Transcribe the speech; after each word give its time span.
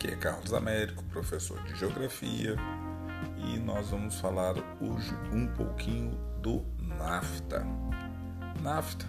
Aqui 0.00 0.14
é 0.14 0.16
Carlos 0.16 0.54
Américo, 0.54 1.04
professor 1.12 1.62
de 1.64 1.76
Geografia, 1.76 2.56
e 3.36 3.58
nós 3.58 3.90
vamos 3.90 4.18
falar 4.18 4.54
hoje 4.80 5.14
um 5.30 5.46
pouquinho 5.48 6.12
do 6.40 6.64
NAFTA. 6.80 7.66
NAFTA, 8.62 9.04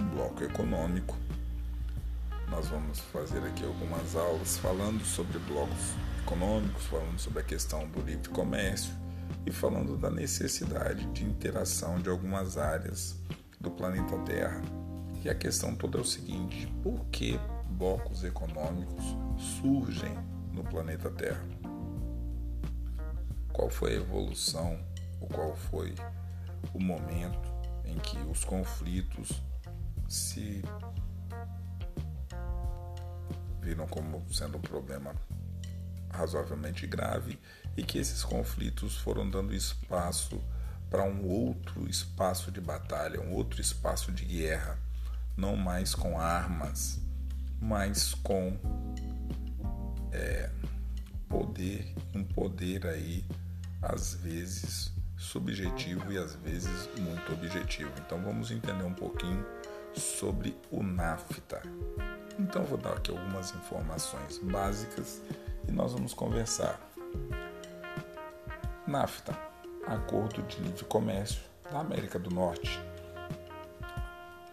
um 0.00 0.08
bloco 0.08 0.42
econômico. 0.42 1.14
Nós 2.48 2.68
vamos 2.68 3.00
fazer 3.00 3.44
aqui 3.44 3.62
algumas 3.66 4.16
aulas 4.16 4.56
falando 4.56 5.04
sobre 5.04 5.38
blocos 5.40 5.92
econômicos, 6.22 6.86
falando 6.86 7.18
sobre 7.18 7.40
a 7.40 7.44
questão 7.44 7.86
do 7.88 8.00
livre 8.00 8.30
comércio 8.30 8.94
e 9.44 9.52
falando 9.52 9.94
da 9.98 10.10
necessidade 10.10 11.04
de 11.08 11.22
interação 11.22 12.00
de 12.00 12.08
algumas 12.08 12.56
áreas 12.56 13.14
do 13.60 13.70
planeta 13.70 14.16
Terra. 14.20 14.62
E 15.22 15.28
a 15.28 15.34
questão 15.34 15.74
toda 15.74 15.98
é 15.98 16.00
o 16.00 16.04
seguinte: 16.04 16.66
por 16.82 17.04
que 17.12 17.38
blocos 17.78 18.24
econômicos 18.24 19.04
surgem 19.38 20.12
no 20.52 20.64
planeta 20.64 21.08
Terra? 21.10 21.46
Qual 23.52 23.70
foi 23.70 23.92
a 23.92 23.96
evolução, 23.96 24.84
ou 25.20 25.28
qual 25.28 25.54
foi 25.54 25.94
o 26.74 26.80
momento 26.80 27.48
em 27.84 27.96
que 27.98 28.18
os 28.18 28.44
conflitos 28.44 29.40
se 30.08 30.64
viram 33.60 33.86
como 33.86 34.24
sendo 34.32 34.58
um 34.58 34.60
problema 34.60 35.14
razoavelmente 36.10 36.84
grave 36.84 37.38
e 37.76 37.84
que 37.84 37.98
esses 37.98 38.24
conflitos 38.24 38.96
foram 38.96 39.30
dando 39.30 39.54
espaço 39.54 40.42
para 40.90 41.04
um 41.04 41.28
outro 41.28 41.88
espaço 41.88 42.50
de 42.50 42.60
batalha, 42.60 43.20
um 43.20 43.32
outro 43.34 43.60
espaço 43.60 44.10
de 44.10 44.24
guerra, 44.24 44.76
não 45.36 45.54
mais 45.54 45.94
com 45.94 46.18
armas, 46.18 47.00
mas 47.60 48.14
com 48.14 48.56
é, 50.12 50.50
poder, 51.28 51.94
um 52.14 52.24
poder 52.24 52.86
aí 52.86 53.24
às 53.82 54.14
vezes 54.14 54.92
subjetivo 55.16 56.12
e 56.12 56.18
às 56.18 56.34
vezes 56.36 56.88
muito 56.98 57.32
objetivo. 57.32 57.92
Então 58.04 58.20
vamos 58.22 58.50
entender 58.50 58.84
um 58.84 58.94
pouquinho 58.94 59.44
sobre 59.94 60.56
o 60.70 60.82
NAFTA. 60.82 61.62
Então 62.38 62.64
vou 62.64 62.78
dar 62.78 62.94
aqui 62.94 63.10
algumas 63.10 63.52
informações 63.54 64.38
básicas 64.38 65.20
e 65.66 65.72
nós 65.72 65.92
vamos 65.92 66.14
conversar. 66.14 66.80
NAFTA, 68.86 69.36
Acordo 69.86 70.42
de 70.42 70.60
Livre 70.60 70.84
Comércio 70.84 71.40
da 71.70 71.80
América 71.80 72.18
do 72.18 72.30
Norte, 72.30 72.80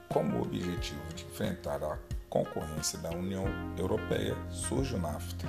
como 0.09 0.41
objetivo 0.41 1.13
de 1.13 1.23
enfrentar 1.25 1.83
a 1.83 1.97
concorrência 2.29 2.99
da 2.99 3.09
União 3.11 3.45
Europeia, 3.77 4.35
surge 4.49 4.95
o 4.95 4.99
NAFTA. 4.99 5.47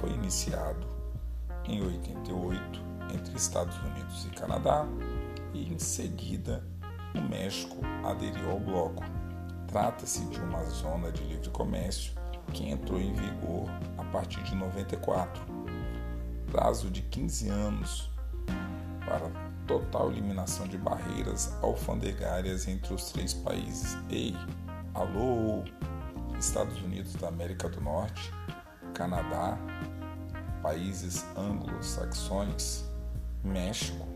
Foi 0.00 0.10
iniciado 0.10 0.86
em 1.64 1.82
88 1.84 2.80
entre 3.14 3.36
Estados 3.36 3.76
Unidos 3.78 4.26
e 4.26 4.30
Canadá 4.30 4.86
e 5.52 5.72
em 5.72 5.78
seguida 5.78 6.64
o 7.14 7.20
México 7.20 7.76
aderiu 8.04 8.50
ao 8.50 8.60
bloco. 8.60 9.02
Trata-se 9.66 10.24
de 10.26 10.40
uma 10.40 10.64
zona 10.66 11.10
de 11.10 11.22
livre 11.24 11.50
comércio 11.50 12.12
que 12.52 12.68
entrou 12.68 13.00
em 13.00 13.12
vigor 13.12 13.68
a 13.98 14.04
partir 14.04 14.42
de 14.44 14.54
94, 14.54 15.42
prazo 16.50 16.90
de 16.90 17.02
15 17.02 17.48
anos 17.48 18.10
para 19.04 19.30
total 19.66 20.10
eliminação 20.10 20.66
de 20.66 20.78
barreiras 20.78 21.52
alfandegárias 21.62 22.68
entre 22.68 22.94
os 22.94 23.10
três 23.10 23.34
países. 23.34 23.96
Ei, 24.08 24.36
alô, 24.96 25.62
Estados 26.38 26.80
Unidos 26.80 27.14
da 27.16 27.28
América 27.28 27.68
do 27.68 27.82
Norte, 27.82 28.32
Canadá, 28.94 29.58
países 30.62 31.22
anglo-saxões, 31.36 32.82
México, 33.44 34.06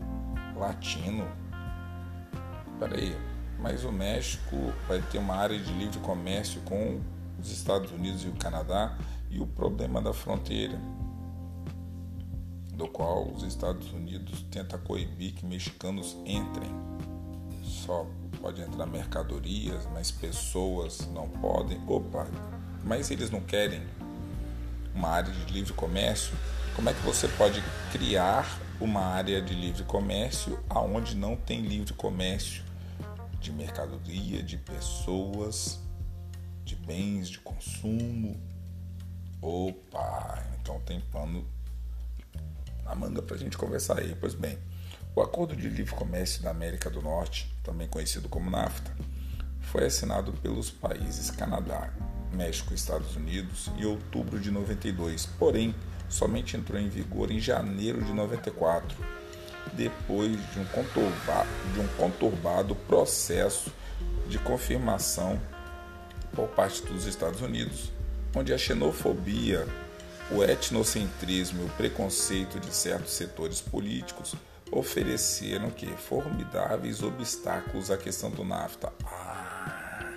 latino. 0.55 1.27
Peraí, 2.79 3.15
mas 3.59 3.83
o 3.83 3.91
México 3.91 4.55
vai 4.87 4.99
ter 5.03 5.19
uma 5.19 5.35
área 5.35 5.59
de 5.59 5.71
livre 5.73 5.99
comércio 5.99 6.59
com 6.61 6.99
os 7.39 7.51
Estados 7.51 7.91
Unidos 7.91 8.23
e 8.23 8.27
o 8.27 8.33
Canadá 8.33 8.97
e 9.29 9.39
o 9.39 9.45
problema 9.45 10.01
da 10.01 10.13
fronteira, 10.13 10.79
do 12.73 12.87
qual 12.87 13.31
os 13.31 13.43
Estados 13.43 13.93
Unidos 13.93 14.41
tenta 14.49 14.79
coibir 14.79 15.35
que 15.35 15.45
mexicanos 15.45 16.17
entrem. 16.25 16.71
Só 17.61 18.07
pode 18.41 18.61
entrar 18.61 18.85
mercadorias, 18.87 19.87
mas 19.93 20.09
pessoas 20.09 21.07
não 21.13 21.29
podem. 21.29 21.79
Opa, 21.87 22.27
mas 22.83 23.11
eles 23.11 23.29
não 23.29 23.41
querem 23.41 23.81
uma 24.93 25.09
área 25.09 25.31
de 25.31 25.53
livre 25.53 25.73
comércio. 25.73 26.33
Como 26.75 26.89
é 26.89 26.93
que 26.93 27.01
você 27.01 27.27
pode 27.27 27.61
criar 27.91 28.59
uma 28.79 29.01
área 29.01 29.41
de 29.41 29.53
livre 29.53 29.83
comércio 29.83 30.59
aonde 30.69 31.15
não 31.15 31.35
tem 31.35 31.61
livre 31.61 31.93
comércio 31.93 32.63
de 33.39 33.51
mercadoria, 33.51 34.41
de 34.41 34.57
pessoas, 34.57 35.79
de 36.65 36.75
bens 36.75 37.29
de 37.29 37.39
consumo? 37.39 38.39
Opa, 39.41 40.43
então 40.59 40.79
tem 40.81 40.99
pano 40.99 41.45
na 42.83 42.95
manga 42.95 43.21
para 43.21 43.35
a 43.35 43.39
gente 43.39 43.57
conversar 43.57 43.99
aí. 43.99 44.15
Pois 44.19 44.33
bem, 44.33 44.57
o 45.15 45.21
Acordo 45.21 45.55
de 45.55 45.67
Livre 45.67 45.93
Comércio 45.93 46.41
da 46.41 46.51
América 46.51 46.89
do 46.89 47.01
Norte, 47.01 47.50
também 47.63 47.87
conhecido 47.87 48.27
como 48.27 48.49
NAFTA, 48.49 48.91
foi 49.61 49.85
assinado 49.85 50.33
pelos 50.33 50.69
países 50.69 51.29
Canadá, 51.31 51.91
México 52.33 52.73
e 52.73 52.75
Estados 52.75 53.15
Unidos 53.15 53.69
em 53.77 53.85
outubro 53.85 54.39
de 54.39 54.51
92, 54.51 55.25
porém 55.37 55.75
somente 56.09 56.57
entrou 56.57 56.79
em 56.79 56.89
vigor 56.89 57.31
em 57.31 57.39
janeiro 57.39 58.03
de 58.03 58.11
94, 58.13 58.97
depois 59.73 60.31
de 60.51 60.59
um 60.59 60.65
conturbado, 60.65 61.49
de 61.73 61.79
um 61.79 61.87
conturbado 61.97 62.75
processo 62.75 63.71
de 64.27 64.37
confirmação 64.39 65.39
por 66.33 66.47
parte 66.49 66.81
dos 66.83 67.05
Estados 67.05 67.41
Unidos, 67.41 67.91
onde 68.35 68.53
a 68.53 68.57
xenofobia, 68.57 69.67
o 70.31 70.43
etnocentrismo 70.43 71.63
e 71.63 71.65
o 71.65 71.69
preconceito 71.69 72.59
de 72.59 72.73
certos 72.73 73.13
setores 73.13 73.59
políticos 73.59 74.35
ofereceram 74.71 75.69
que 75.69 75.87
formidáveis 75.97 77.03
obstáculos 77.03 77.91
à 77.91 77.97
questão 77.97 78.31
do 78.31 78.43
NAFTA. 78.43 78.91
Ah, 79.05 80.13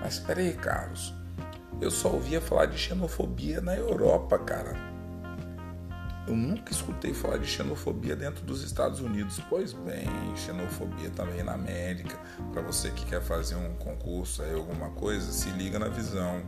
mas 0.00 0.14
espera 0.14 0.40
aí, 0.40 0.54
Carlos. 0.54 1.14
Eu 1.80 1.90
só 1.90 2.10
ouvia 2.10 2.40
falar 2.40 2.66
de 2.66 2.78
xenofobia 2.78 3.60
na 3.60 3.76
Europa, 3.76 4.38
cara. 4.38 4.74
Eu 6.26 6.34
nunca 6.34 6.72
escutei 6.72 7.12
falar 7.12 7.36
de 7.36 7.46
xenofobia 7.46 8.16
dentro 8.16 8.44
dos 8.44 8.62
Estados 8.62 9.00
Unidos. 9.00 9.40
Pois 9.48 9.72
bem, 9.72 10.06
xenofobia 10.36 11.10
também 11.10 11.44
na 11.44 11.52
América. 11.52 12.18
Para 12.52 12.62
você 12.62 12.90
que 12.90 13.04
quer 13.04 13.20
fazer 13.20 13.54
um 13.56 13.74
concurso 13.74 14.42
aí, 14.42 14.54
alguma 14.54 14.90
coisa, 14.90 15.30
se 15.30 15.50
liga 15.50 15.78
na 15.78 15.88
visão. 15.88 16.42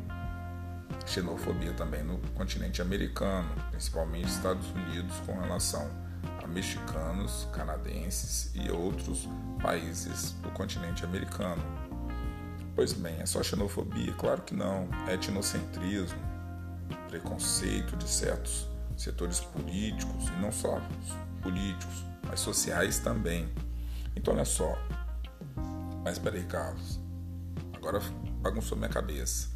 Xenofobia 1.07 1.73
também 1.75 2.03
no 2.03 2.19
continente 2.35 2.83
americano, 2.83 3.49
principalmente 3.71 4.29
Estados 4.29 4.69
Unidos, 4.71 5.15
com 5.27 5.39
relação 5.39 6.08
mexicanos, 6.49 7.47
canadenses 7.53 8.51
e 8.55 8.71
outros 8.71 9.29
países 9.63 10.33
do 10.43 10.51
continente 10.51 11.05
americano. 11.05 11.63
Pois 12.75 12.93
bem, 12.93 13.21
é 13.21 13.27
só 13.27 13.43
xenofobia? 13.43 14.13
Claro 14.15 14.43
que 14.43 14.55
não. 14.55 14.89
É 15.09 15.15
etnocentrismo, 15.15 16.19
preconceito 17.09 17.97
de 17.97 18.09
certos 18.09 18.69
setores 18.97 19.41
políticos, 19.41 20.29
e 20.29 20.41
não 20.41 20.53
só 20.53 20.81
políticos, 21.43 22.05
mas 22.27 22.41
sociais 22.41 22.99
também. 22.99 23.49
Então, 24.15 24.35
olha 24.35 24.45
só. 24.45 24.77
Mas 26.05 26.19
peraí, 26.19 26.45
Carlos. 26.45 27.01
Agora 27.75 28.01
bagunçou 28.43 28.77
minha 28.77 28.89
cabeça. 28.89 29.49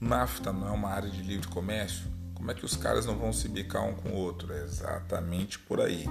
NAFTA 0.00 0.52
não 0.52 0.68
é 0.68 0.70
uma 0.70 0.88
área 0.88 1.10
de 1.10 1.22
livre 1.22 1.48
comércio? 1.48 2.19
Como 2.40 2.50
é 2.50 2.54
que 2.54 2.64
os 2.64 2.74
caras 2.74 3.04
não 3.04 3.18
vão 3.18 3.34
se 3.34 3.46
bicar 3.48 3.86
um 3.86 3.92
com 3.92 4.08
o 4.08 4.16
outro? 4.16 4.50
É 4.54 4.62
exatamente 4.62 5.58
por 5.58 5.78
aí. 5.78 6.06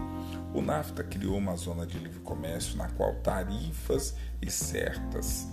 O 0.54 0.62
NAFTA 0.62 1.04
criou 1.04 1.36
uma 1.36 1.56
zona 1.56 1.88
de 1.88 1.98
livre 1.98 2.20
comércio 2.20 2.78
na 2.78 2.88
qual 2.88 3.16
tarifas 3.16 4.14
e 4.40 4.52
certas 4.52 5.48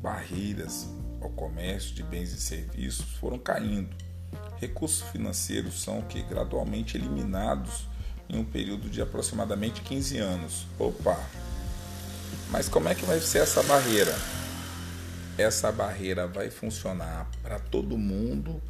barreiras 0.00 0.88
ao 1.20 1.30
comércio 1.30 1.96
de 1.96 2.04
bens 2.04 2.32
e 2.32 2.40
serviços 2.40 3.06
foram 3.16 3.36
caindo. 3.36 3.96
Recursos 4.60 5.02
financeiros 5.08 5.82
são 5.82 6.00
que 6.02 6.22
gradualmente 6.22 6.96
eliminados 6.96 7.88
em 8.28 8.38
um 8.38 8.44
período 8.44 8.88
de 8.88 9.02
aproximadamente 9.02 9.80
15 9.80 10.16
anos. 10.16 10.68
Opa! 10.78 11.18
Mas 12.52 12.68
como 12.68 12.88
é 12.88 12.94
que 12.94 13.04
vai 13.04 13.18
ser 13.18 13.38
essa 13.38 13.64
barreira? 13.64 14.16
Essa 15.36 15.72
barreira 15.72 16.24
vai 16.28 16.50
funcionar 16.50 17.28
para 17.42 17.58
todo 17.58 17.98
mundo 17.98 18.62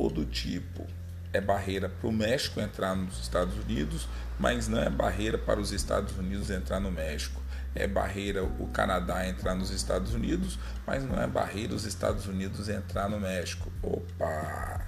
ou 0.00 0.10
do 0.10 0.24
tipo 0.24 0.86
é 1.32 1.40
barreira 1.40 1.88
para 1.88 2.08
o 2.08 2.12
México 2.12 2.60
entrar 2.60 2.96
nos 2.96 3.20
Estados 3.20 3.56
Unidos, 3.56 4.08
mas 4.38 4.66
não 4.66 4.80
é 4.80 4.90
barreira 4.90 5.38
para 5.38 5.60
os 5.60 5.70
Estados 5.70 6.16
Unidos 6.18 6.50
entrar 6.50 6.80
no 6.80 6.90
México 6.90 7.40
é 7.74 7.86
barreira 7.86 8.42
o 8.42 8.68
Canadá 8.72 9.26
entrar 9.28 9.54
nos 9.54 9.70
Estados 9.70 10.14
Unidos, 10.14 10.58
mas 10.86 11.04
não 11.04 11.20
é 11.20 11.26
barreira 11.26 11.74
os 11.74 11.84
Estados 11.84 12.26
Unidos 12.26 12.68
entrar 12.68 13.08
no 13.08 13.20
México. 13.20 13.70
Opa! 13.82 14.86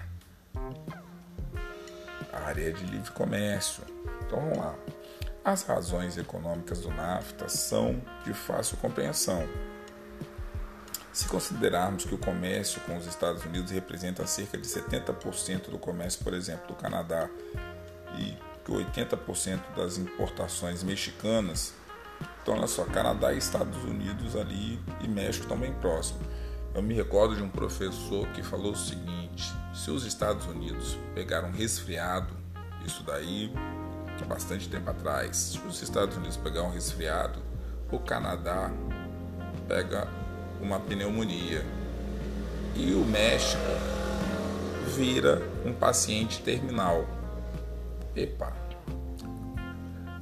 área 2.33 2.73
de 2.73 2.85
livre 2.87 3.11
comércio. 3.13 3.85
Então 4.27 4.41
vamos 4.41 4.59
lá. 4.59 4.75
As 5.45 5.63
razões 5.63 6.17
econômicas 6.17 6.81
do 6.81 6.91
NAFTA 6.91 7.49
são 7.49 8.01
de 8.25 8.33
fácil 8.33 8.77
compreensão. 8.79 9.47
Se 11.13 11.29
considerarmos 11.29 12.05
que 12.05 12.15
o 12.15 12.19
comércio 12.19 12.81
com 12.83 12.97
os 12.97 13.07
Estados 13.07 13.45
Unidos 13.45 13.71
representa 13.71 14.27
cerca 14.27 14.57
de 14.57 14.67
70% 14.67 15.71
do 15.71 15.79
comércio, 15.79 16.25
por 16.25 16.33
exemplo, 16.33 16.69
do 16.69 16.75
Canadá 16.75 17.29
e 18.19 18.37
que 18.65 18.73
80% 18.73 19.61
das 19.77 19.99
importações 19.99 20.83
mexicanas, 20.83 21.75
então 22.43 22.55
olha 22.55 22.67
só, 22.67 22.85
Canadá 22.85 23.33
e 23.33 23.39
Estados 23.39 23.83
Unidos 23.85 24.37
ali 24.37 24.81
e 25.03 25.09
México 25.09 25.45
estão 25.45 25.59
bem 25.59 25.73
próximos. 25.75 26.23
Eu 26.75 26.83
me 26.83 26.95
recordo 26.95 27.37
de 27.37 27.43
um 27.43 27.49
professor 27.49 28.27
que 28.29 28.43
falou 28.43 28.73
o 28.73 28.77
seguinte: 28.77 29.53
se 29.75 29.91
os 29.91 30.07
Estados 30.07 30.47
Unidos 30.47 30.97
pegaram 31.15 31.49
um 31.49 31.53
resfriado, 31.53 32.35
isso 32.87 33.03
daí 33.03 33.53
há 34.21 34.25
bastante 34.25 34.69
tempo 34.69 34.89
atrás, 34.89 35.37
se 35.37 35.59
os 35.59 35.83
Estados 35.83 36.17
Unidos 36.17 36.37
pegaram 36.37 36.69
um 36.69 36.73
resfriado, 36.73 37.43
o 37.91 37.99
Canadá 37.99 38.71
pega 39.69 40.09
uma 40.63 40.79
pneumonia 40.79 41.67
e 42.77 42.95
o 42.95 43.05
México 43.05 43.61
vira 44.97 45.43
um 45.67 45.73
paciente 45.73 46.41
terminal. 46.41 47.05
Epa! 48.15 48.53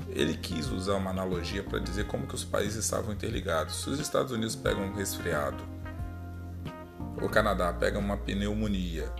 Ele 0.09 0.37
quis 0.37 0.67
usar 0.69 0.95
uma 0.95 1.11
analogia 1.11 1.63
para 1.63 1.79
dizer 1.79 2.07
como 2.07 2.27
que 2.27 2.35
os 2.35 2.43
países 2.43 2.85
estavam 2.85 3.13
interligados. 3.13 3.83
Se 3.83 3.91
os 3.91 4.01
Estados 4.01 4.33
Unidos 4.33 4.57
pegam 4.57 4.85
um 4.85 4.95
resfriado, 4.95 5.63
o 7.23 7.29
Canadá 7.29 7.73
pega 7.73 7.99
uma 7.99 8.17
pneumonia 8.17 9.13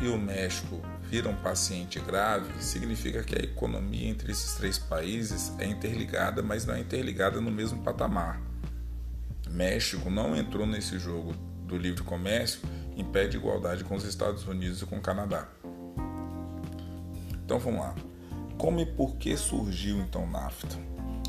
e 0.00 0.08
o 0.08 0.16
México 0.16 0.80
vira 1.02 1.28
um 1.28 1.36
paciente 1.36 1.98
grave, 2.00 2.62
significa 2.62 3.22
que 3.22 3.34
a 3.34 3.42
economia 3.42 4.08
entre 4.08 4.30
esses 4.30 4.54
três 4.54 4.78
países 4.78 5.52
é 5.58 5.66
interligada, 5.66 6.42
mas 6.42 6.64
não 6.64 6.74
é 6.74 6.80
interligada 6.80 7.40
no 7.40 7.50
mesmo 7.50 7.82
patamar. 7.82 8.47
México 9.50 10.10
não 10.10 10.36
entrou 10.36 10.66
nesse 10.66 10.98
jogo 10.98 11.34
do 11.64 11.76
livre 11.76 12.02
comércio 12.02 12.60
em 12.96 13.04
pé 13.04 13.26
de 13.26 13.36
igualdade 13.36 13.84
com 13.84 13.94
os 13.94 14.04
Estados 14.04 14.46
Unidos 14.46 14.82
e 14.82 14.86
com 14.86 14.96
o 14.96 15.00
Canadá. 15.00 15.48
Então 17.44 17.58
vamos 17.58 17.80
lá. 17.80 17.94
Como 18.56 18.80
e 18.80 18.86
por 18.86 19.16
que 19.16 19.36
surgiu 19.36 19.98
então 20.00 20.24
o 20.24 20.30
NAFTA? 20.30 20.76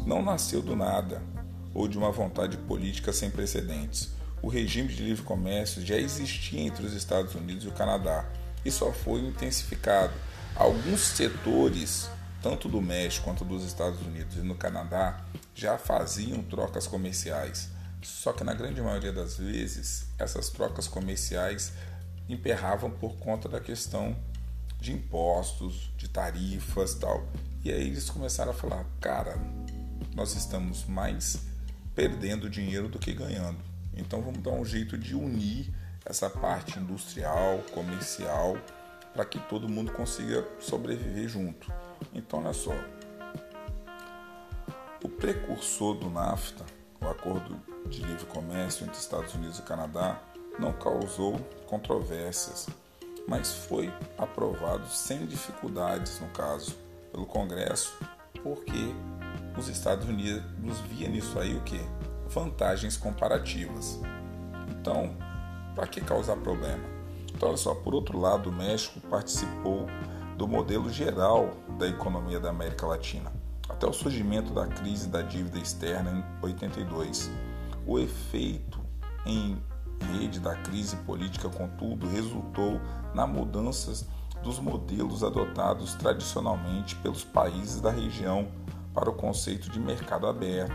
Não 0.06 0.22
nasceu 0.24 0.62
do 0.62 0.76
nada 0.76 1.22
ou 1.74 1.88
de 1.88 1.98
uma 1.98 2.12
vontade 2.12 2.58
política 2.58 3.14
sem 3.14 3.30
precedentes. 3.30 4.10
O 4.42 4.48
regime 4.48 4.90
de 4.90 5.04
livre 5.04 5.24
comércio 5.24 5.86
já 5.86 5.96
existia 5.96 6.62
entre 6.62 6.86
os 6.86 6.94
Estados 6.94 7.36
Unidos 7.36 7.66
e 7.66 7.68
o 7.68 7.72
Canadá 7.72 8.26
e 8.66 8.72
só 8.72 8.92
foi 8.92 9.20
intensificado. 9.22 10.14
Alguns 10.56 11.02
setores, 11.02 12.10
tanto 12.42 12.68
do 12.68 12.82
México 12.82 13.26
quanto 13.26 13.46
dos 13.46 13.64
Estados 13.64 14.02
Unidos 14.02 14.36
e 14.36 14.40
no 14.40 14.56
Canadá, 14.56 15.22
já 15.54 15.78
faziam 15.78 16.42
trocas 16.42 16.88
comerciais. 16.88 17.70
Só 18.02 18.32
que 18.34 18.44
na 18.44 18.54
grande 18.54 18.82
maioria 18.82 19.12
das 19.12 19.38
vezes, 19.38 20.08
essas 20.18 20.50
trocas 20.50 20.88
comerciais 20.88 21.74
emperravam 22.28 22.92
por 22.92 23.18
conta 23.18 23.50
da 23.50 23.60
questão 23.60 24.16
de 24.80 24.94
impostos, 24.94 25.92
de 25.98 26.08
tarifas 26.08 26.94
tal. 26.96 27.28
E 27.64 27.72
aí 27.72 27.88
eles 27.88 28.10
começaram 28.10 28.52
a 28.52 28.56
falar: 28.56 28.86
cara, 29.02 29.38
nós 30.16 30.36
estamos 30.36 30.86
mais 30.86 31.40
perdendo 31.94 32.50
dinheiro 32.50 32.88
do 32.88 33.00
que 33.00 33.14
ganhando. 33.14 33.60
Então 33.94 34.22
vamos 34.22 34.42
dar 34.42 34.52
um 34.52 34.64
jeito 34.64 34.98
de 34.98 35.16
unir 35.16 35.74
essa 36.06 36.30
parte 36.30 36.80
industrial, 36.80 37.60
comercial, 37.74 38.58
para 39.14 39.26
que 39.26 39.40
todo 39.40 39.68
mundo 39.68 39.92
consiga 39.92 40.48
sobreviver 40.60 41.28
junto. 41.28 41.72
Então 42.14 42.40
olha 42.40 42.54
só. 42.54 42.74
O 45.04 45.10
precursor 45.10 45.96
do 45.96 46.10
NAFTA, 46.10 46.66
o 47.02 47.08
acordo 47.08 47.60
de 47.88 48.02
livre 48.02 48.26
comércio 48.26 48.86
entre 48.86 48.98
Estados 48.98 49.34
Unidos 49.34 49.60
e 49.60 49.64
Canadá, 49.64 50.22
não 50.60 50.74
causou 50.74 51.40
controvérsias 51.68 52.68
mas 53.30 53.54
foi 53.54 53.94
aprovado 54.18 54.88
sem 54.88 55.28
dificuldades, 55.28 56.20
no 56.20 56.28
caso, 56.30 56.76
pelo 57.12 57.28
Congresso, 57.28 57.96
porque 58.42 58.94
os 59.56 59.68
Estados 59.68 60.08
Unidos 60.10 60.80
via 60.90 61.08
nisso 61.08 61.38
aí 61.40 61.56
o 61.56 61.62
que? 61.62 61.80
Vantagens 62.28 62.98
comparativas. 62.98 64.00
Então, 64.70 65.16
para 65.76 65.86
que 65.86 66.02
causar 66.02 66.38
problema? 66.38 66.84
Então, 67.32 67.50
olha 67.50 67.58
só, 67.58 67.76
por 67.76 67.94
outro 67.94 68.20
lado, 68.20 68.50
o 68.50 68.54
México 68.54 69.00
participou 69.02 69.86
do 70.36 70.48
modelo 70.48 70.90
geral 70.90 71.52
da 71.78 71.88
economia 71.88 72.40
da 72.40 72.50
América 72.50 72.88
Latina, 72.88 73.32
até 73.70 73.88
o 73.88 73.94
surgimento 73.94 74.52
da 74.52 74.68
crise 74.68 75.08
da 75.08 75.22
dívida 75.22 75.60
externa 75.60 76.12
em 76.12 76.46
82. 76.46 77.30
O 77.86 78.00
efeito 78.00 78.80
em 79.26 79.62
rede 80.14 80.40
da 80.40 80.56
crise 80.56 80.96
política, 80.98 81.48
contudo, 81.50 82.08
resultou 82.08 82.82
na 83.14 83.28
mudança 83.28 84.08
dos 84.44 84.60
modelos 84.60 85.24
adotados 85.24 85.94
tradicionalmente 85.96 86.96
pelos 86.98 87.24
países 87.24 87.80
da 87.82 87.92
região 87.92 88.48
para 88.94 89.10
o 89.10 89.14
conceito 89.14 89.70
de 89.70 89.80
mercado 89.80 90.28
aberto, 90.28 90.74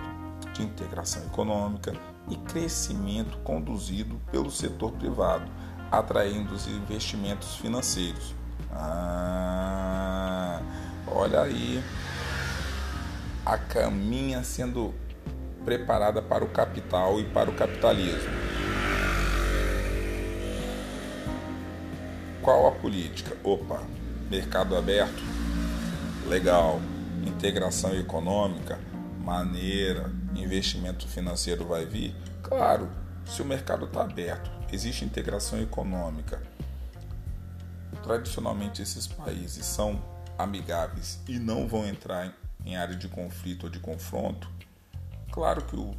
de 0.52 0.62
integração 0.62 1.22
econômica 1.24 1.92
e 2.28 2.36
crescimento 2.36 3.38
conduzido 3.38 4.20
pelo 4.30 4.50
setor 4.50 4.92
privado, 4.92 5.50
atraindo 5.90 6.54
os 6.54 6.66
investimentos 6.66 7.56
financeiros. 7.56 8.34
Ah, 8.70 10.60
olha 11.06 11.42
aí 11.42 11.82
a 13.44 13.58
caminha 13.58 14.42
sendo 14.42 14.94
preparada 15.64 16.22
para 16.22 16.44
o 16.44 16.48
capital 16.48 17.20
e 17.20 17.24
para 17.24 17.50
o 17.50 17.54
capitalismo. 17.54 18.30
Qual 22.42 22.66
a 22.66 22.72
política? 22.72 23.36
Opa, 23.42 23.82
mercado 24.30 24.76
aberto? 24.76 25.22
Legal. 26.26 26.80
Integração 27.26 27.94
econômica? 27.94 28.78
Maneira. 29.20 30.10
Investimento 30.34 31.06
financeiro 31.06 31.64
vai 31.64 31.86
vir? 31.86 32.14
Claro, 32.42 32.90
se 33.24 33.40
o 33.40 33.44
mercado 33.44 33.86
está 33.86 34.02
aberto, 34.02 34.50
existe 34.72 35.04
integração 35.04 35.60
econômica. 35.60 36.42
Tradicionalmente, 38.02 38.82
esses 38.82 39.06
países 39.06 39.64
são 39.64 40.02
amigáveis 40.36 41.20
e 41.26 41.38
não 41.38 41.66
vão 41.66 41.86
entrar 41.86 42.26
em 42.26 42.43
área 42.72 42.96
de 42.96 43.08
conflito 43.08 43.64
ou 43.64 43.70
de 43.70 43.78
confronto. 43.78 44.48
Claro 45.30 45.62
que 45.64 45.76
o 45.76 45.94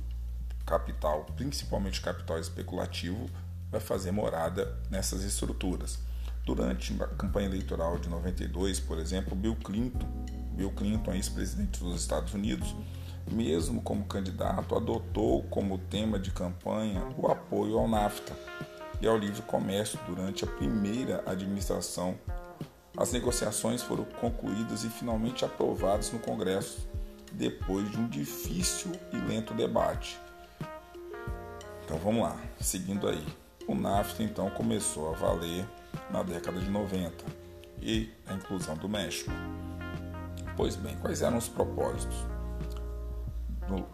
capital, 0.66 1.26
principalmente 1.36 2.02
capital 2.02 2.40
especulativo, 2.40 3.30
vai 3.70 3.80
fazer 3.80 4.12
morada 4.12 4.76
nessas 4.90 5.24
estruturas. 5.24 6.00
Durante 6.46 6.94
a 7.02 7.08
campanha 7.08 7.48
eleitoral 7.48 8.00
de 8.00 8.10
92, 8.10 8.80
por 8.80 8.98
exemplo, 8.98 9.36
Bill 9.36 9.56
Clinton, 9.56 10.08
Bill 10.54 10.72
Clinton, 10.72 11.14
ex-presidente 11.14 11.80
dos 11.80 12.02
Estados 12.02 12.34
Unidos, 12.34 12.76
mesmo 13.32 13.82
como 13.82 14.06
candidato, 14.06 14.76
adotou 14.76 15.44
como 15.44 15.78
tema 15.78 16.20
de 16.20 16.32
campanha 16.32 17.04
o 17.18 17.28
apoio 17.28 17.78
ao 17.78 17.88
NAFTA 17.88 18.34
e 19.02 19.08
ao 19.08 19.18
livre 19.18 19.42
comércio 19.42 20.00
durante 20.08 20.44
a 20.44 20.48
primeira 20.48 21.24
administração. 21.26 22.16
As 22.98 23.12
negociações 23.12 23.82
foram 23.82 24.06
concluídas 24.06 24.86
e 24.86 24.90
finalmente 24.90 25.44
aprovadas 25.44 26.12
no 26.12 26.20
Congresso, 26.20 26.88
depois 27.32 27.92
de 27.92 27.98
um 27.98 28.08
difícil 28.08 28.92
e 29.12 29.18
lento 29.18 29.54
debate. 29.54 30.18
Então 31.84 31.98
vamos 31.98 32.24
lá, 32.24 32.38
seguindo 32.60 33.08
aí. 33.08 33.24
O 33.68 33.76
NAFTA 33.76 34.24
então 34.24 34.50
começou 34.50 35.10
a 35.10 35.18
valer 35.18 35.68
na 36.10 36.24
década 36.24 36.60
de 36.60 36.70
90 36.70 37.26
e 37.82 38.10
a 38.28 38.34
inclusão 38.34 38.76
do 38.78 38.88
México. 38.88 39.32
Pois 40.56 40.78
bem, 40.78 40.96
quais 40.98 41.22
eram 41.22 41.38
os 41.38 41.50
propósitos 41.50 42.16
do 43.68 43.86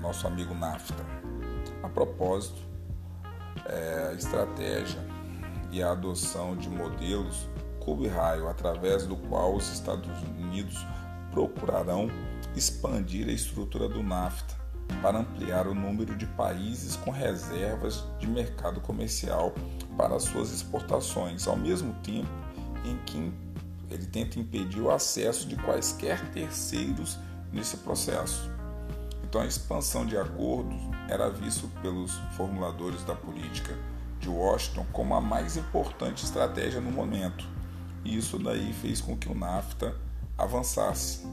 nosso 0.00 0.26
amigo 0.26 0.54
NAFTA? 0.54 1.02
A 1.82 1.88
propósito, 1.88 2.60
é, 3.66 4.08
a 4.10 4.12
estratégia 4.12 5.13
e 5.74 5.82
a 5.82 5.90
adoção 5.90 6.56
de 6.56 6.68
modelos 6.68 7.48
cubo 7.80 8.04
e 8.04 8.08
raio, 8.08 8.48
através 8.48 9.06
do 9.06 9.16
qual 9.16 9.56
os 9.56 9.70
Estados 9.72 10.22
Unidos 10.22 10.86
procurarão 11.32 12.08
expandir 12.54 13.28
a 13.28 13.32
estrutura 13.32 13.88
do 13.88 14.00
NAFTA 14.00 14.54
para 15.02 15.18
ampliar 15.18 15.66
o 15.66 15.74
número 15.74 16.16
de 16.16 16.26
países 16.26 16.94
com 16.94 17.10
reservas 17.10 18.04
de 18.20 18.26
mercado 18.28 18.80
comercial 18.80 19.52
para 19.96 20.18
suas 20.20 20.52
exportações, 20.52 21.48
ao 21.48 21.56
mesmo 21.56 21.92
tempo 22.04 22.30
em 22.84 22.96
que 23.04 23.32
ele 23.90 24.06
tenta 24.06 24.38
impedir 24.38 24.80
o 24.80 24.92
acesso 24.92 25.48
de 25.48 25.56
quaisquer 25.56 26.30
terceiros 26.30 27.18
nesse 27.52 27.78
processo. 27.78 28.48
Então, 29.24 29.40
a 29.40 29.46
expansão 29.46 30.06
de 30.06 30.16
acordos 30.16 30.78
era 31.08 31.28
visto 31.28 31.66
pelos 31.82 32.12
formuladores 32.36 33.02
da 33.02 33.16
política 33.16 33.76
de 34.24 34.30
Washington 34.30 34.86
como 34.90 35.14
a 35.14 35.20
mais 35.20 35.56
importante 35.56 36.24
estratégia 36.24 36.80
no 36.80 36.90
momento, 36.90 37.46
e 38.04 38.16
isso 38.16 38.38
daí 38.38 38.72
fez 38.72 39.00
com 39.00 39.16
que 39.16 39.30
o 39.30 39.34
NAFTA 39.34 39.94
avançasse. 40.36 41.26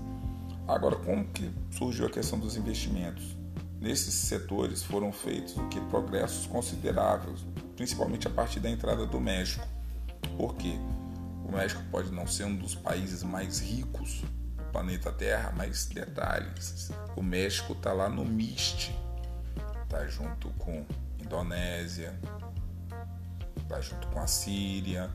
Agora, 0.67 0.97
como 0.97 1.25
que 1.25 1.49
surgiu 1.71 2.05
a 2.05 2.09
questão 2.09 2.37
dos 2.37 2.55
investimentos? 2.57 3.35
Nesses 3.79 4.13
setores 4.13 4.83
foram 4.83 5.11
feitos 5.11 5.57
o 5.57 5.67
que 5.69 5.79
progressos 5.81 6.45
consideráveis, 6.45 7.45
principalmente 7.75 8.27
a 8.27 8.29
partir 8.29 8.59
da 8.59 8.69
entrada 8.69 9.05
do 9.05 9.19
México. 9.19 9.65
Por 10.37 10.55
quê? 10.55 10.73
O 11.45 11.51
México 11.51 11.81
pode 11.89 12.11
não 12.11 12.27
ser 12.27 12.45
um 12.45 12.55
dos 12.55 12.75
países 12.75 13.23
mais 13.23 13.59
ricos 13.59 14.21
do 14.55 14.63
planeta 14.71 15.11
Terra, 15.11 15.53
mas 15.55 15.85
detalhes, 15.85 16.91
o 17.15 17.23
México 17.23 17.73
está 17.73 17.91
lá 17.91 18.07
no 18.07 18.23
MIST, 18.23 18.93
está 19.83 20.05
junto 20.07 20.49
com 20.59 20.85
Indonésia, 21.19 22.13
está 23.71 23.79
junto 23.79 24.07
com 24.07 24.19
a 24.19 24.27
Síria, 24.27 25.09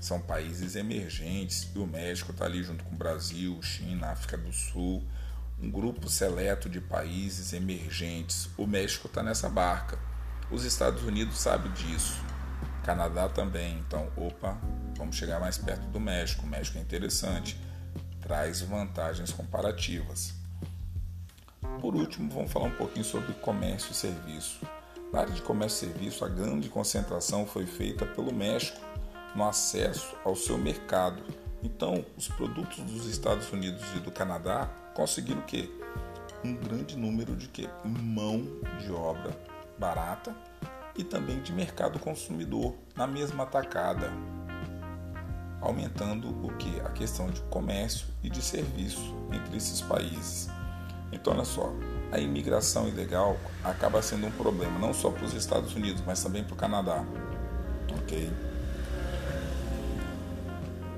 são 0.00 0.20
países 0.20 0.74
emergentes 0.74 1.70
e 1.74 1.78
o 1.78 1.86
México 1.86 2.32
está 2.32 2.44
ali 2.44 2.62
junto 2.62 2.82
com 2.82 2.94
o 2.94 2.98
Brasil, 2.98 3.62
China, 3.62 4.08
África 4.08 4.36
do 4.36 4.52
Sul, 4.52 5.04
um 5.62 5.70
grupo 5.70 6.08
seleto 6.08 6.68
de 6.68 6.80
países 6.80 7.52
emergentes. 7.52 8.48
O 8.56 8.66
México 8.66 9.06
está 9.06 9.22
nessa 9.22 9.48
barca. 9.48 9.98
Os 10.50 10.64
Estados 10.64 11.04
Unidos 11.04 11.38
sabem 11.38 11.70
disso. 11.72 12.18
Canadá 12.82 13.28
também. 13.28 13.78
Então, 13.86 14.10
opa, 14.16 14.58
vamos 14.96 15.16
chegar 15.16 15.38
mais 15.38 15.58
perto 15.58 15.86
do 15.88 16.00
México. 16.00 16.44
O 16.44 16.48
México 16.48 16.78
é 16.78 16.80
interessante, 16.80 17.60
traz 18.22 18.62
vantagens 18.62 19.30
comparativas. 19.32 20.34
Por 21.80 21.94
último, 21.94 22.30
vamos 22.30 22.50
falar 22.50 22.66
um 22.66 22.76
pouquinho 22.76 23.04
sobre 23.04 23.34
comércio 23.34 23.92
e 23.92 23.94
serviço. 23.94 24.60
Na 25.12 25.20
área 25.20 25.34
de 25.34 25.42
comércio 25.42 25.88
e 25.88 25.92
serviço, 25.92 26.24
a 26.24 26.28
grande 26.28 26.68
concentração 26.68 27.44
foi 27.44 27.66
feita 27.66 28.06
pelo 28.06 28.32
México 28.32 28.80
no 29.34 29.44
acesso 29.44 30.16
ao 30.24 30.36
seu 30.36 30.56
mercado. 30.56 31.22
Então, 31.62 32.04
os 32.16 32.28
produtos 32.28 32.78
dos 32.84 33.06
Estados 33.06 33.50
Unidos 33.52 33.82
e 33.96 34.00
do 34.00 34.10
Canadá 34.10 34.70
conseguiram 34.94 35.40
o 35.40 35.44
quê? 35.44 35.68
Um 36.44 36.54
grande 36.54 36.96
número 36.96 37.34
de 37.34 37.48
quê? 37.48 37.68
Mão 37.84 38.46
de 38.80 38.92
obra 38.92 39.36
barata 39.78 40.34
e 40.96 41.02
também 41.02 41.40
de 41.40 41.52
mercado 41.52 41.98
consumidor 41.98 42.74
na 42.94 43.06
mesma 43.06 43.46
tacada, 43.46 44.12
aumentando 45.60 46.28
o 46.46 46.56
que? 46.56 46.80
A 46.80 46.90
questão 46.90 47.30
de 47.30 47.40
comércio 47.42 48.06
e 48.22 48.30
de 48.30 48.40
serviço 48.40 49.14
entre 49.32 49.56
esses 49.56 49.80
países. 49.80 50.48
Então, 51.12 51.32
olha 51.32 51.44
só, 51.44 51.72
a 52.12 52.18
imigração 52.18 52.88
ilegal 52.88 53.36
acaba 53.64 54.02
sendo 54.02 54.26
um 54.26 54.30
problema 54.30 54.78
não 54.78 54.92
só 54.92 55.10
para 55.10 55.24
os 55.24 55.34
Estados 55.34 55.74
Unidos, 55.74 56.02
mas 56.06 56.22
também 56.22 56.42
para 56.42 56.54
o 56.54 56.56
Canadá. 56.56 57.04
Ok? 58.02 58.30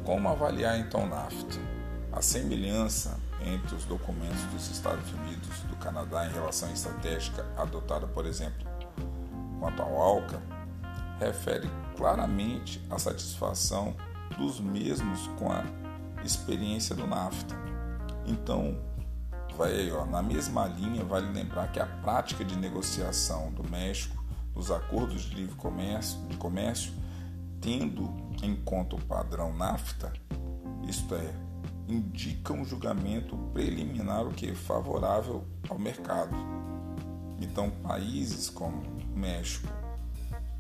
Como 0.05 0.29
avaliar 0.29 0.79
então 0.79 1.05
o 1.05 1.07
NAFTA? 1.07 1.59
A 2.13 2.21
semelhança 2.21 3.19
entre 3.45 3.75
os 3.75 3.85
documentos 3.85 4.43
dos 4.53 4.71
Estados 4.71 5.11
Unidos 5.13 5.63
e 5.65 5.67
do 5.67 5.77
Canadá 5.77 6.27
em 6.27 6.33
relação 6.33 6.69
à 6.69 6.73
estratégica 6.73 7.45
adotada, 7.57 8.07
por 8.07 8.27
exemplo, 8.27 8.67
quanto 9.59 9.83
ao 9.83 10.01
ALCA, 10.01 10.41
refere 11.19 11.69
claramente 11.97 12.85
a 12.91 12.99
satisfação 12.99 13.95
dos 14.37 14.61
mesmos 14.61 15.29
com 15.39 15.51
a 15.53 15.65
experiência 16.25 16.95
do 16.95 17.07
NAFTA. 17.07 17.55
Então, 18.27 18.77
aí, 19.61 19.91
ó, 19.91 20.07
na 20.07 20.23
mesma 20.23 20.67
linha, 20.67 21.05
vale 21.05 21.33
lembrar 21.33 21.73
que 21.73 21.81
a 21.81 21.87
prática 21.87 22.45
de 22.45 22.57
negociação 22.57 23.51
do 23.53 23.69
México 23.69 24.23
nos 24.55 24.71
acordos 24.71 25.23
de 25.23 25.35
livre 25.35 25.57
comércio, 25.57 26.19
de 26.29 26.37
comércio 26.37 26.93
tendo 27.61 28.09
em 28.43 28.57
conta 28.57 28.97
o 28.97 29.01
padrão 29.01 29.53
NAFTA, 29.55 30.13
isto 30.89 31.15
é, 31.15 31.35
indica 31.89 32.53
um 32.53 32.65
julgamento 32.65 33.37
preliminar 33.53 34.27
o 34.27 34.33
que 34.33 34.51
é 34.51 34.55
favorável 34.55 35.45
ao 35.69 35.79
mercado. 35.79 36.37
Então, 37.41 37.71
países 37.83 38.49
como 38.49 38.83
México, 39.15 39.69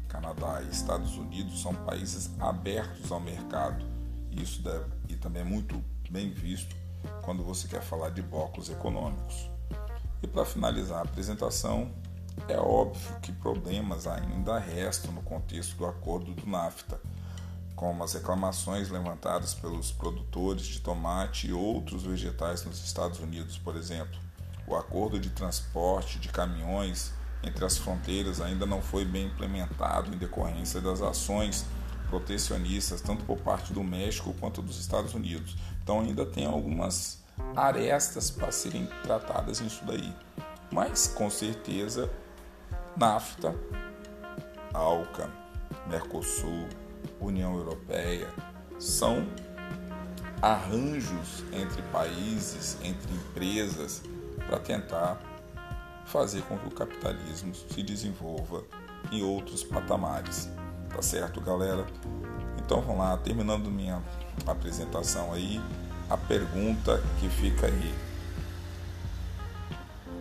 Canadá 0.08 0.62
e 0.62 0.70
Estados 0.70 1.16
Unidos 1.16 1.60
são 1.62 1.74
países 1.74 2.30
abertos 2.38 3.10
ao 3.10 3.20
mercado. 3.20 3.84
Isso 4.30 4.62
deve, 4.62 4.84
e 5.08 5.16
também 5.16 5.42
é 5.42 5.44
muito 5.44 5.82
bem 6.10 6.30
visto 6.30 6.81
quando 7.22 7.42
você 7.42 7.68
quer 7.68 7.82
falar 7.82 8.10
de 8.10 8.22
blocos 8.22 8.70
econômicos. 8.70 9.50
E 10.22 10.26
para 10.26 10.44
finalizar 10.44 10.98
a 10.98 11.02
apresentação, 11.02 11.90
é 12.48 12.56
óbvio 12.56 13.20
que 13.20 13.32
problemas 13.32 14.06
ainda 14.06 14.58
restam 14.58 15.12
no 15.12 15.22
contexto 15.22 15.76
do 15.76 15.86
acordo 15.86 16.32
do 16.32 16.46
NAFTA, 16.46 17.00
como 17.74 18.04
as 18.04 18.12
reclamações 18.14 18.90
levantadas 18.90 19.54
pelos 19.54 19.90
produtores 19.90 20.66
de 20.66 20.80
tomate 20.80 21.48
e 21.48 21.52
outros 21.52 22.04
vegetais 22.04 22.64
nos 22.64 22.82
Estados 22.84 23.18
Unidos, 23.18 23.58
por 23.58 23.76
exemplo. 23.76 24.18
O 24.66 24.76
acordo 24.76 25.18
de 25.18 25.30
transporte 25.30 26.18
de 26.18 26.28
caminhões 26.28 27.12
entre 27.42 27.64
as 27.64 27.76
fronteiras 27.76 28.40
ainda 28.40 28.64
não 28.64 28.80
foi 28.80 29.04
bem 29.04 29.26
implementado 29.26 30.14
em 30.14 30.16
decorrência 30.16 30.80
das 30.80 31.02
ações 31.02 31.66
protecionistas, 32.12 33.00
tanto 33.00 33.24
por 33.24 33.38
parte 33.38 33.72
do 33.72 33.82
México 33.82 34.34
quanto 34.38 34.60
dos 34.60 34.78
Estados 34.78 35.14
Unidos. 35.14 35.56
Então 35.82 36.00
ainda 36.00 36.26
tem 36.26 36.44
algumas 36.44 37.22
arestas 37.56 38.30
para 38.30 38.52
serem 38.52 38.86
tratadas 39.02 39.60
nisso 39.60 39.82
daí. 39.86 40.14
Mas 40.70 41.06
com 41.06 41.30
certeza 41.30 42.10
NAFTA, 42.94 43.54
ALCA, 44.74 45.30
Mercosul, 45.88 46.68
União 47.18 47.56
Europeia 47.56 48.28
são 48.78 49.26
arranjos 50.42 51.42
entre 51.50 51.80
países, 51.84 52.76
entre 52.82 53.10
empresas 53.14 54.02
para 54.46 54.58
tentar 54.58 55.18
fazer 56.04 56.42
com 56.42 56.58
que 56.58 56.68
o 56.68 56.70
capitalismo 56.72 57.54
se 57.54 57.82
desenvolva 57.82 58.64
em 59.10 59.22
outros 59.22 59.64
patamares. 59.64 60.50
Tá 60.94 61.02
certo, 61.02 61.40
galera? 61.40 61.86
Então 62.58 62.80
vamos 62.80 62.98
lá, 62.98 63.16
terminando 63.16 63.70
minha 63.70 64.02
apresentação 64.46 65.32
aí, 65.32 65.60
a 66.08 66.16
pergunta 66.16 67.02
que 67.18 67.28
fica 67.28 67.66
aí. 67.66 67.94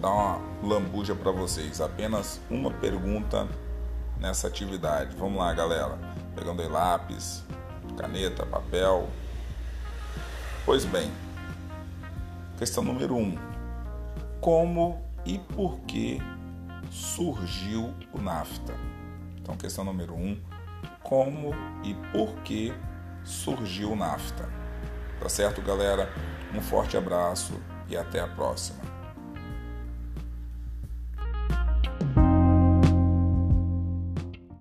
Dá 0.01 0.09
uma 0.09 0.41
lambuja 0.63 1.13
para 1.13 1.31
vocês, 1.31 1.79
apenas 1.79 2.39
uma 2.49 2.71
pergunta 2.71 3.47
nessa 4.19 4.47
atividade. 4.47 5.15
Vamos 5.17 5.37
lá, 5.37 5.53
galera. 5.53 5.97
Pegando 6.35 6.61
aí 6.61 6.67
lápis, 6.67 7.43
caneta, 7.97 8.45
papel. 8.45 9.09
Pois 10.65 10.85
bem, 10.85 11.11
questão 12.57 12.83
número 12.83 13.15
1. 13.15 13.19
Um, 13.19 13.37
como 14.39 15.01
e 15.25 15.37
por 15.37 15.79
que 15.81 16.19
surgiu 16.89 17.93
o 18.13 18.19
NAFTA? 18.19 18.73
Então, 19.37 19.55
questão 19.55 19.83
número 19.83 20.13
1. 20.13 20.17
Um, 20.17 20.50
como 21.03 21.53
e 21.83 21.93
por 22.11 22.35
que 22.43 22.73
surgiu 23.23 23.91
o 23.91 23.95
NAFTA? 23.95 24.49
Tá 25.19 25.29
certo, 25.29 25.61
galera? 25.61 26.09
Um 26.53 26.61
forte 26.61 26.97
abraço 26.97 27.53
e 27.87 27.95
até 27.95 28.19
a 28.19 28.27
próxima. 28.27 28.90